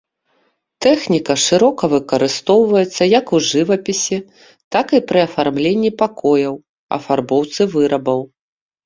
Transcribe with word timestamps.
Тэхніка 0.83 1.33
шырока 1.47 1.83
выкарыстоўваецца 1.91 3.03
як 3.19 3.25
у 3.39 3.41
жывапісе, 3.49 4.17
так 4.77 4.87
і 5.01 5.03
пры 5.13 5.19
афармленні 5.27 5.91
пакояў, 6.01 6.55
афарбоўцы 6.99 7.61
вырабаў. 7.77 8.25